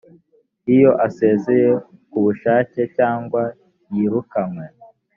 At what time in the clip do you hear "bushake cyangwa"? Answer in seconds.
2.25-3.41